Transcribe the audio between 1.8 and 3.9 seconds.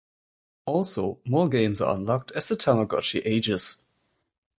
unlocked as the Tamagotchi ages.